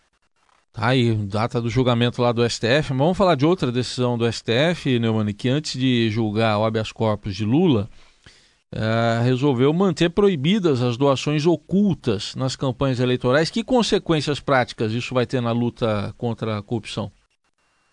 Tá 0.77 0.89
aí, 0.89 1.15
data 1.15 1.59
do 1.59 1.69
julgamento 1.69 2.21
lá 2.21 2.31
do 2.31 2.47
STF. 2.47 2.93
Mas 2.93 2.99
vamos 2.99 3.17
falar 3.17 3.33
de 3.33 3.47
outra 3.47 3.71
decisão 3.71 4.15
do 4.15 4.31
STF, 4.31 4.99
Neumann, 4.99 5.33
que 5.33 5.49
antes 5.49 5.73
de 5.73 6.07
julgar 6.11 6.59
o 6.59 6.65
habeas 6.65 6.91
corpus 6.91 7.35
de 7.35 7.43
Lula, 7.43 7.89
é, 8.71 9.23
resolveu 9.23 9.73
manter 9.73 10.11
proibidas 10.11 10.83
as 10.83 10.95
doações 10.95 11.47
ocultas 11.47 12.35
nas 12.35 12.55
campanhas 12.55 12.99
eleitorais. 12.99 13.49
Que 13.49 13.63
consequências 13.63 14.39
práticas 14.39 14.91
isso 14.91 15.15
vai 15.15 15.25
ter 15.25 15.41
na 15.41 15.51
luta 15.51 16.13
contra 16.15 16.59
a 16.59 16.61
corrupção? 16.61 17.09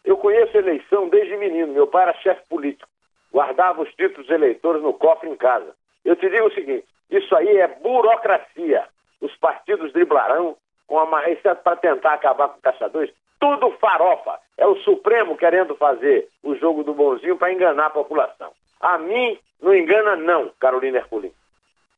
Eu 0.04 0.18
conheço 0.18 0.54
a 0.54 0.60
eleição 0.60 1.08
desde 1.08 1.38
menino. 1.38 1.72
Meu 1.72 1.86
pai 1.86 2.02
era 2.02 2.20
chefe 2.20 2.46
político. 2.50 2.90
Guardava 3.32 3.80
os 3.80 3.88
títulos 3.94 4.28
eleitores 4.28 4.82
no 4.82 4.92
cofre 4.92 5.30
em 5.30 5.36
casa. 5.36 5.74
Eu 6.04 6.16
te 6.16 6.28
digo 6.28 6.48
o 6.48 6.52
seguinte: 6.52 6.84
isso 7.10 7.34
aí 7.34 7.48
é 7.48 7.80
burocracia. 7.82 8.84
Os 9.22 9.34
partidos 9.36 9.90
driblarão 9.94 10.54
com 10.86 10.98
a 10.98 11.30
é 11.30 11.54
para 11.54 11.76
tentar 11.76 12.14
acabar 12.14 12.48
com 12.48 12.60
caçadores. 12.60 13.12
Tudo 13.40 13.70
farofa. 13.78 14.38
É 14.56 14.66
o 14.66 14.76
Supremo 14.76 15.36
querendo 15.36 15.74
fazer 15.76 16.28
o 16.42 16.54
jogo 16.54 16.84
do 16.84 16.94
bonzinho 16.94 17.36
para 17.36 17.52
enganar 17.52 17.86
a 17.86 17.90
população. 17.90 18.52
A 18.80 18.98
mim, 18.98 19.38
não 19.60 19.74
engana, 19.74 20.16
não, 20.16 20.50
Carolina 20.60 20.98
Herculin. 20.98 21.32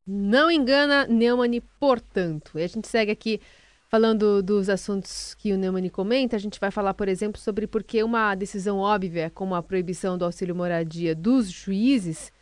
Não 0.06 0.50
engana, 0.50 1.06
Neumann, 1.06 1.60
portanto. 1.80 2.58
E 2.58 2.62
a 2.62 2.66
gente 2.66 2.86
segue 2.86 3.10
aqui 3.10 3.40
falando 3.88 4.42
dos 4.42 4.68
assuntos 4.68 5.34
que 5.34 5.52
o 5.52 5.58
Neumann 5.58 5.88
comenta. 5.88 6.36
A 6.36 6.38
gente 6.38 6.60
vai 6.60 6.70
falar, 6.70 6.94
por 6.94 7.08
exemplo, 7.08 7.40
sobre 7.40 7.66
por 7.66 7.82
que 7.82 8.02
uma 8.02 8.34
decisão 8.34 8.78
óbvia, 8.78 9.30
como 9.34 9.54
a 9.54 9.62
proibição 9.62 10.16
do 10.16 10.24
auxílio 10.24 10.54
moradia 10.54 11.14
dos 11.14 11.50
juízes, 11.50 12.32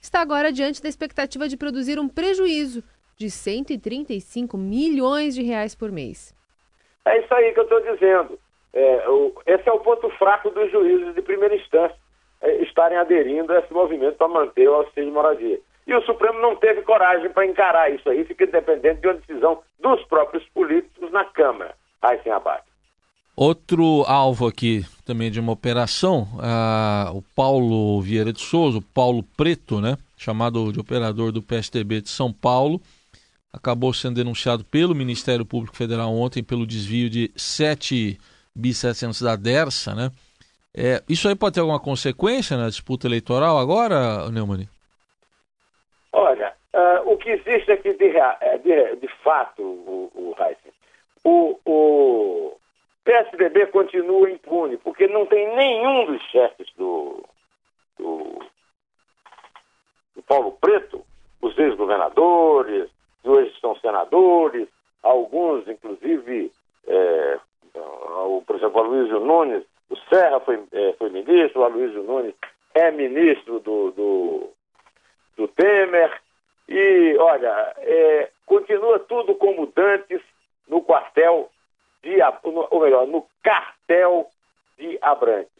está 0.00 0.20
agora 0.20 0.52
diante 0.52 0.82
da 0.82 0.88
expectativa 0.88 1.48
de 1.48 1.56
produzir 1.56 1.98
um 1.98 2.08
prejuízo 2.08 2.82
de 3.16 3.30
135 3.30 4.56
milhões 4.56 5.34
de 5.34 5.42
reais 5.42 5.74
por 5.74 5.90
mês. 5.90 6.34
É 7.04 7.18
isso 7.20 7.34
aí 7.34 7.52
que 7.52 7.60
eu 7.60 7.64
estou 7.64 7.80
dizendo. 7.80 8.38
É, 8.72 9.08
o, 9.08 9.32
esse 9.46 9.68
é 9.68 9.72
o 9.72 9.80
ponto 9.80 10.08
fraco 10.10 10.50
dos 10.50 10.70
juízes 10.70 11.14
de 11.14 11.22
primeira 11.22 11.54
instância, 11.54 11.96
é, 12.42 12.62
estarem 12.62 12.98
aderindo 12.98 13.52
a 13.52 13.60
esse 13.60 13.72
movimento 13.72 14.16
para 14.16 14.28
manter 14.28 14.68
o 14.68 14.74
auxílio 14.74 15.06
de 15.06 15.14
moradia. 15.14 15.60
E 15.86 15.94
o 15.94 16.02
Supremo 16.02 16.40
não 16.40 16.56
teve 16.56 16.82
coragem 16.82 17.30
para 17.30 17.46
encarar 17.46 17.92
isso 17.92 18.08
aí, 18.08 18.24
fica 18.24 18.46
dependente 18.46 19.00
de 19.00 19.06
uma 19.06 19.14
decisão 19.14 19.62
dos 19.80 20.02
próprios 20.06 20.44
políticos 20.48 21.12
na 21.12 21.24
Câmara. 21.26 21.74
Aí 22.02 22.18
sem 22.22 22.32
abate. 22.32 22.64
Outro 23.36 24.04
alvo 24.06 24.46
aqui 24.46 24.84
também 25.04 25.30
de 25.30 25.40
uma 25.40 25.52
operação, 25.52 26.22
uh, 26.34 27.16
o 27.16 27.22
Paulo 27.34 28.00
Vieira 28.00 28.32
de 28.32 28.40
Souza, 28.40 28.78
o 28.78 28.82
Paulo 28.82 29.24
Preto, 29.36 29.80
né, 29.80 29.98
chamado 30.16 30.72
de 30.72 30.78
operador 30.78 31.32
do 31.32 31.42
PSTB 31.42 32.00
de 32.00 32.08
São 32.08 32.32
Paulo, 32.32 32.80
acabou 33.54 33.94
sendo 33.94 34.16
denunciado 34.16 34.64
pelo 34.64 34.94
Ministério 34.94 35.46
Público 35.46 35.76
Federal 35.76 36.12
ontem 36.12 36.42
pelo 36.42 36.66
desvio 36.66 37.08
de 37.08 37.30
7 37.36 38.18
bi-700 38.54 39.22
da 39.22 39.36
DERSA, 39.36 39.94
né? 39.94 40.10
É, 40.76 41.00
isso 41.08 41.28
aí 41.28 41.36
pode 41.36 41.54
ter 41.54 41.60
alguma 41.60 41.78
consequência 41.78 42.56
na 42.56 42.68
disputa 42.68 43.06
eleitoral 43.06 43.58
agora, 43.58 44.28
Neumann? 44.30 44.68
Olha, 46.12 46.52
uh, 46.74 47.12
o 47.12 47.16
que 47.16 47.30
existe 47.30 47.70
aqui 47.70 47.92
de, 47.94 48.16
é, 48.16 48.58
de, 48.58 48.96
de 48.96 49.08
fato, 49.22 49.62
o, 49.62 50.10
o 50.14 50.34
o, 51.24 51.58
o 51.64 52.56
PSDB 53.02 53.66
continua 53.68 54.30
impune, 54.30 54.76
porque 54.76 55.06
não 55.08 55.24
tem 55.24 55.56
nenhum 55.56 56.04
dos 56.04 56.22
chefes 56.24 56.70
do, 56.76 57.24
do, 57.98 58.38
do 60.14 60.22
Paulo 60.22 60.52
Preto, 60.60 61.04
os 61.40 61.58
ex-governadores, 61.58 62.90
são 64.04 64.10
senadores, 64.10 64.68
alguns, 65.02 65.66
inclusive, 65.68 66.52
é, 66.86 67.38
o, 67.74 68.42
por 68.46 68.56
exemplo, 68.56 68.80
o 68.80 68.84
Aloysio 68.84 69.20
Nunes, 69.20 69.64
o 69.90 69.96
Serra 70.08 70.40
foi, 70.40 70.62
é, 70.72 70.92
foi 70.94 71.10
ministro, 71.10 71.60
o 71.60 71.64
Aloysio 71.64 72.02
Nunes 72.02 72.34
é 72.74 72.90
ministro 72.90 73.60
do, 73.60 73.90
do, 73.92 74.50
do 75.36 75.48
Temer, 75.48 76.20
e, 76.68 77.16
olha, 77.18 77.74
é, 77.78 78.30
continua 78.46 78.98
tudo 79.00 79.34
como 79.34 79.66
dantes 79.66 80.20
no 80.66 80.80
quartel 80.82 81.50
de, 82.02 82.16
ou 82.42 82.80
melhor, 82.80 83.06
no 83.06 83.26
cartel 83.42 84.26
de 84.78 84.98
Abrantes. 85.02 85.52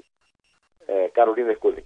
É, 0.86 1.08
Carolina 1.08 1.50
Ercolim. 1.50 1.82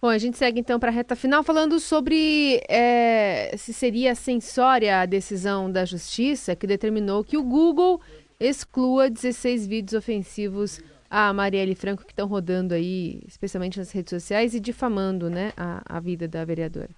Bom, 0.00 0.08
a 0.08 0.18
gente 0.18 0.36
segue 0.36 0.60
então 0.60 0.78
para 0.78 0.90
a 0.90 0.92
reta 0.92 1.16
final 1.16 1.42
falando 1.42 1.78
sobre 1.80 2.60
é, 2.68 3.56
se 3.56 3.72
seria 3.72 4.14
censória 4.14 5.00
a 5.00 5.06
decisão 5.06 5.70
da 5.70 5.84
justiça 5.84 6.54
que 6.54 6.66
determinou 6.66 7.24
que 7.24 7.38
o 7.38 7.42
Google 7.42 8.00
exclua 8.38 9.08
16 9.08 9.66
vídeos 9.66 9.94
ofensivos 9.94 10.82
a 11.10 11.32
Marielle 11.32 11.74
Franco 11.74 12.04
que 12.04 12.10
estão 12.10 12.26
rodando 12.26 12.74
aí, 12.74 13.20
especialmente 13.26 13.78
nas 13.78 13.92
redes 13.92 14.10
sociais 14.10 14.54
e 14.54 14.60
difamando 14.60 15.30
né, 15.30 15.52
a, 15.56 15.96
a 15.96 16.00
vida 16.00 16.26
da 16.26 16.44
vereadora. 16.44 16.90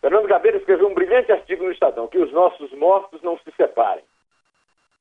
Fernando 0.00 0.26
Gabeira 0.26 0.58
escreveu 0.58 0.88
um 0.88 0.94
brilhante 0.94 1.32
artigo 1.32 1.64
no 1.64 1.72
Estadão, 1.72 2.08
que 2.08 2.18
os 2.18 2.32
nossos 2.32 2.72
mortos 2.72 3.20
não 3.22 3.36
se 3.38 3.50
separem. 3.56 4.04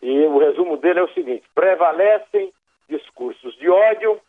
E 0.01 0.25
o 0.25 0.39
resumo 0.39 0.77
dele 0.77 0.99
é 0.99 1.03
o 1.03 1.13
seguinte: 1.13 1.43
prevalecem 1.53 2.51
discursos 2.89 3.55
de 3.57 3.69
ódio 3.69 4.19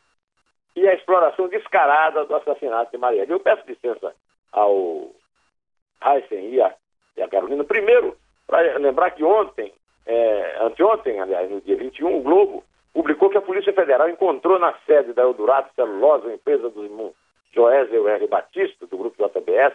e 0.74 0.88
a 0.88 0.94
exploração 0.94 1.48
descarada 1.48 2.24
do 2.24 2.34
assassinato 2.34 2.90
de 2.90 2.98
Marielle. 2.98 3.30
Eu 3.30 3.40
peço 3.40 3.62
licença 3.66 4.14
ao 4.50 5.10
Heisen 6.04 6.50
e 6.50 6.60
a, 6.60 6.74
e 7.16 7.28
Carolina. 7.28 7.64
Primeiro, 7.64 8.16
para 8.46 8.78
lembrar 8.78 9.10
que 9.12 9.22
ontem, 9.24 9.72
é, 10.06 10.56
anteontem, 10.60 11.20
aliás, 11.20 11.50
no 11.50 11.60
dia 11.60 11.76
21, 11.76 12.18
o 12.18 12.22
Globo 12.22 12.64
publicou 12.92 13.30
que 13.30 13.38
a 13.38 13.42
Polícia 13.42 13.72
Federal 13.72 14.08
encontrou 14.08 14.58
na 14.58 14.74
sede 14.86 15.12
da 15.12 15.22
Eldorado 15.22 15.70
Celulose, 15.74 16.26
uma 16.26 16.34
empresa 16.34 16.68
do 16.70 16.84
irmão 16.84 17.12
Joésio 17.52 18.08
R. 18.08 18.26
Batista, 18.26 18.86
do 18.86 18.96
grupo 18.96 19.16
JBS, 19.16 19.74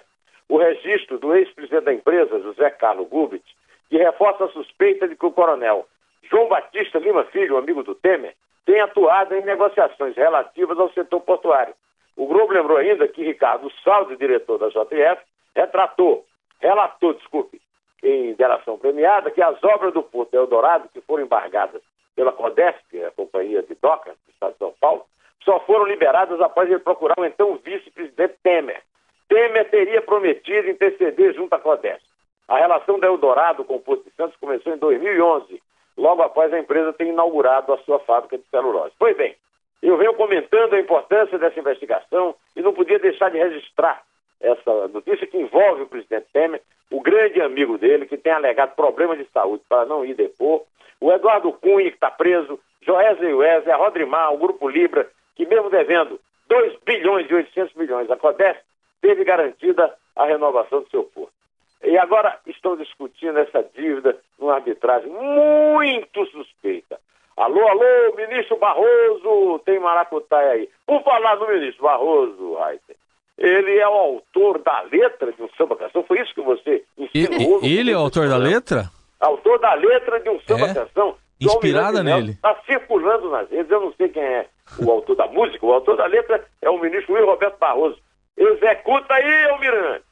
o 0.49 0.57
registro 0.57 1.17
do 1.19 1.35
ex-presidente 1.35 1.85
da 1.85 1.93
empresa, 1.93 2.39
José 2.39 2.69
Carlos 2.71 3.07
Gubit, 3.07 3.43
que 3.89 3.97
reforça 3.97 4.45
a 4.45 4.49
suspeita 4.49 5.07
de 5.07 5.15
que 5.15 5.25
o 5.25 5.31
coronel 5.31 5.87
João 6.29 6.47
Batista 6.47 6.99
Lima 6.99 7.23
Filho, 7.25 7.57
amigo 7.57 7.83
do 7.83 7.95
Temer, 7.95 8.35
tem 8.67 8.81
atuado 8.81 9.33
em 9.33 9.45
negociações 9.45 10.13
relativas 10.17 10.77
ao 10.77 10.91
setor 10.91 11.21
portuário. 11.21 11.73
O 12.17 12.27
Globo 12.27 12.51
lembrou 12.51 12.77
ainda 12.77 13.07
que 13.07 13.23
Ricardo 13.23 13.71
Saldo, 13.81 14.17
diretor 14.17 14.57
da 14.57 14.67
JF, 14.67 15.21
retratou, 15.55 16.25
relatou, 16.59 17.13
desculpe, 17.13 17.61
em 18.03 18.33
delação 18.33 18.77
premiada, 18.77 19.31
que 19.31 19.41
as 19.41 19.63
obras 19.63 19.93
do 19.93 20.03
Porto 20.03 20.33
Eldorado, 20.33 20.89
que 20.89 20.99
foram 20.99 21.23
embargadas 21.23 21.81
pela 22.13 22.33
CODESP, 22.33 23.05
a 23.05 23.11
Companhia 23.11 23.63
de 23.63 23.73
Docas 23.75 24.15
do 24.25 24.31
Estado 24.33 24.51
de 24.51 24.57
São 24.57 24.73
Paulo, 24.81 25.05
só 25.45 25.61
foram 25.61 25.85
liberadas 25.85 26.41
após 26.41 26.69
ele 26.69 26.79
procurar 26.79 27.17
o 27.17 27.25
então 27.25 27.57
vice-presidente 27.63 28.35
Temer. 28.43 28.81
Temer 29.29 29.69
teria 29.69 30.01
prometido 30.01 30.69
interceder 30.69 31.33
junto 31.33 31.53
à 31.53 31.59
CODESP. 31.59 32.05
A 32.49 32.57
relação 32.57 32.99
da 32.99 33.07
Eldorado 33.07 33.63
com 33.63 33.75
o 33.75 33.79
Porto 33.81 34.03
de 34.03 34.15
Santos 34.15 34.35
começou 34.37 34.73
em 34.73 34.77
2011, 34.77 35.61
logo 35.97 36.21
após 36.21 36.53
a 36.53 36.59
empresa 36.59 36.93
ter 36.93 37.05
inaugurado 37.05 37.73
a 37.73 37.77
sua 37.79 37.99
fábrica 37.99 38.37
de 38.37 38.43
celulose. 38.49 38.93
Pois 38.99 39.17
bem, 39.17 39.35
eu 39.81 39.97
venho 39.97 40.13
comentando 40.13 40.73
a 40.73 40.79
importância 40.79 41.37
dessa 41.37 41.59
investigação 41.59 42.35
e 42.55 42.61
não 42.61 42.73
podia 42.73 42.99
deixar 42.99 43.29
de 43.31 43.37
registrar 43.37 44.03
essa 44.39 44.87
notícia 44.87 45.25
que 45.25 45.37
envolve 45.37 45.83
o 45.83 45.87
presidente 45.87 46.27
Temer, 46.31 46.61
o 46.91 47.01
grande 47.01 47.41
amigo 47.41 47.77
dele, 47.77 48.05
que 48.05 48.17
tem 48.17 48.31
alegado 48.31 48.75
problemas 48.75 49.17
de 49.17 49.25
saúde 49.31 49.63
para 49.67 49.85
não 49.85 50.05
ir 50.05 50.13
depor, 50.13 50.63
o 51.01 51.11
Eduardo 51.11 51.51
Cunha, 51.53 51.89
que 51.89 51.95
está 51.95 52.09
preso, 52.09 52.59
Joesley 52.81 53.33
Wesley, 53.33 53.71
a 53.71 53.77
Rodrimar, 53.77 54.33
o 54.33 54.37
Grupo 54.37 54.69
Libra, 54.69 55.07
que 55.35 55.45
mesmo 55.45 55.69
devendo 55.69 56.19
2 56.47 56.77
bilhões 56.85 57.29
e 57.29 57.33
800 57.33 57.75
milhões, 57.75 58.09
a 58.09 58.15
CODES 58.15 58.57
teve 59.01 59.23
garantida 59.23 59.93
a 60.15 60.25
renovação 60.25 60.81
do 60.81 60.89
seu 60.89 61.03
porto. 61.03 61.36
E 61.83 61.97
agora 61.97 62.39
estão 62.47 62.75
discutindo 62.75 63.37
essa 63.39 63.63
dívida 63.75 64.17
numa 64.39 64.55
arbitragem 64.55 65.09
muito 65.09 66.25
suspeita. 66.27 66.99
Alô, 67.35 67.67
alô, 67.67 68.15
ministro 68.15 68.57
Barroso, 68.57 69.59
tem 69.63 69.79
maracutaia 69.79 70.53
aí. 70.53 70.69
Por 70.85 71.03
falar 71.03 71.35
no 71.35 71.47
ministro 71.47 71.83
Barroso, 71.83 72.55
Raíssa, 72.55 72.95
ele 73.37 73.77
é 73.77 73.87
o 73.87 73.93
autor 73.93 74.57
da 74.63 74.81
letra 74.81 75.31
de 75.31 75.43
um 75.43 75.49
samba 75.55 75.75
canção. 75.75 76.03
Foi 76.03 76.19
isso 76.19 76.33
que 76.33 76.41
você 76.41 76.83
ensinou? 76.97 77.59
Ele, 77.61 77.79
ele 77.79 77.91
é 77.91 77.95
o 77.95 77.99
autor 77.99 78.27
da 78.27 78.37
letra? 78.37 78.89
Autor 79.19 79.59
da 79.59 79.75
letra 79.75 80.19
de 80.19 80.29
um 80.29 80.39
samba 80.41 80.65
é? 80.65 80.73
canção. 80.73 81.15
Inspirada 81.39 82.01
nele. 82.01 82.31
Está 82.31 82.55
circulando 82.65 83.29
nas 83.29 83.47
redes. 83.51 83.71
Eu 83.71 83.81
não 83.81 83.93
sei 83.93 84.09
quem 84.09 84.23
é 84.23 84.47
o 84.83 84.89
autor 84.89 85.15
da 85.15 85.27
música. 85.27 85.63
O 85.63 85.71
autor 85.71 85.95
da 85.95 86.07
letra 86.07 86.43
é 86.59 86.69
o 86.69 86.79
ministro 86.79 87.13
Luiz 87.13 87.25
Roberto 87.25 87.59
Barroso. 87.59 87.99
Executa 88.35 89.13
aí, 89.13 89.49
Almirante. 89.51 90.06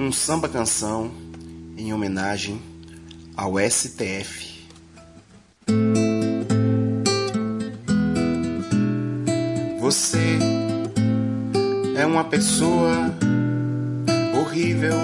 Um 0.00 0.12
samba 0.12 0.48
canção 0.48 1.10
em 1.76 1.92
homenagem 1.92 2.62
ao 3.36 3.54
STF. 3.58 4.64
Você 9.80 10.38
é 11.96 12.06
uma 12.06 12.22
pessoa 12.22 13.12
horrível. 14.40 14.94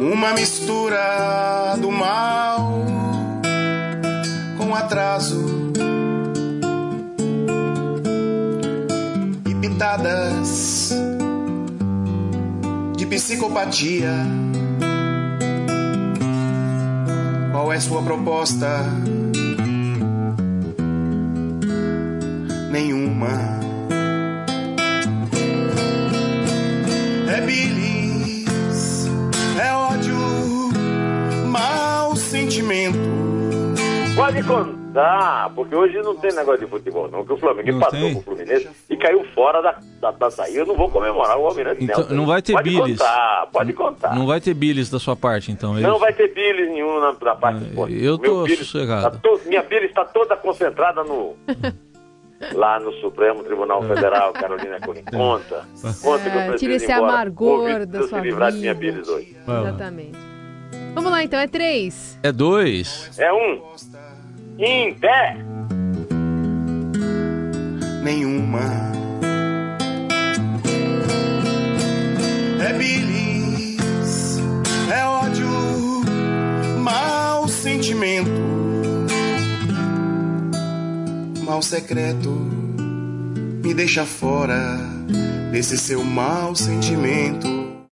Uma 0.00 0.32
mistura 0.32 1.76
do 1.80 1.92
mal 1.92 2.84
com 4.58 4.74
atraso 4.74 5.72
e 9.48 9.54
pitadas 9.54 10.41
psicopatia. 13.12 14.10
Qual 17.52 17.72
é 17.72 17.78
sua 17.78 18.02
proposta? 18.02 18.86
nenhuma. 22.72 23.28
É 27.28 27.40
bilis, 27.42 29.06
é 29.62 29.72
ódio, 29.72 30.16
mau 31.46 32.16
sentimento. 32.16 32.98
Pode 34.16 34.42
contar, 34.42 34.81
porque 35.54 35.74
hoje 35.74 35.96
não 36.02 36.14
tem 36.16 36.32
negócio 36.32 36.60
de 36.60 36.66
futebol, 36.66 37.08
não. 37.10 37.24
Que 37.24 37.32
o 37.32 37.36
Flamengo 37.36 37.70
empatou 37.70 38.12
com 38.12 38.18
o 38.18 38.22
Fluminense 38.22 38.68
e 38.90 38.96
caiu 38.96 39.24
fora 39.34 39.62
da, 39.62 39.78
da, 40.00 40.10
da 40.10 40.30
saída. 40.30 40.58
Eu 40.58 40.66
não 40.66 40.76
vou 40.76 40.90
comemorar 40.90 41.38
o 41.38 41.46
Almirante 41.46 41.82
então, 41.82 42.06
Não 42.10 42.26
vai 42.26 42.42
ter 42.42 42.52
pode 42.52 42.70
bilis. 42.70 42.98
Contar, 42.98 43.48
pode 43.52 43.72
contar. 43.72 44.14
Não 44.14 44.26
vai 44.26 44.40
ter 44.40 44.54
bilis 44.54 44.90
da 44.90 44.98
sua 44.98 45.16
parte, 45.16 45.50
então. 45.50 45.76
É 45.76 45.80
não 45.80 45.98
vai 45.98 46.12
ter 46.12 46.32
bilis 46.32 46.68
nenhum 46.68 47.00
na, 47.00 47.16
na 47.20 47.34
parte 47.36 47.64
é, 47.64 48.06
Eu 48.06 48.18
tô 48.18 48.46
sossegado. 48.48 49.18
Tá 49.18 49.18
to, 49.22 49.40
minha 49.46 49.62
bilis 49.62 49.88
está 49.88 50.04
toda 50.04 50.36
concentrada 50.36 51.02
no. 51.04 51.36
lá 52.54 52.80
no 52.80 52.92
Supremo 52.94 53.44
Tribunal 53.44 53.82
Federal, 53.84 54.32
Carolina 54.32 54.80
Cunha. 54.80 55.04
Conta. 55.10 55.64
Conta 56.02 56.30
que 56.30 56.36
eu 56.36 56.42
preciso 56.42 56.56
Tira 56.58 56.74
esse 56.74 56.92
amargor 56.92 57.86
da 57.86 58.00
sua 58.08 58.18
se 58.18 58.24
livrar 58.24 58.50
vida. 58.50 58.52
de 58.52 58.58
minha 58.60 58.74
bílis 58.74 59.08
hoje. 59.08 59.36
Exatamente. 59.46 60.18
Vamos 60.94 61.10
lá, 61.10 61.22
então. 61.24 61.40
É 61.40 61.46
três. 61.46 62.18
É 62.22 62.30
dois. 62.30 63.18
É 63.18 63.32
um. 63.32 63.62
Em 64.58 64.94
pé. 64.94 65.36
Nenhuma. 68.02 68.92
É 72.64 72.72
bilis, 72.74 74.38
é 74.92 75.04
ódio, 75.04 75.48
mau 76.80 77.48
sentimento 77.48 78.52
mal 81.52 81.60
secreto 81.60 82.30
me 83.62 83.74
deixa 83.74 84.06
fora 84.06 84.78
desse 85.52 85.76
seu 85.76 86.02
mau 86.02 86.54
sentimento. 86.54 87.51